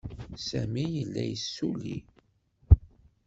[0.47, 1.95] Sami yella yessulli.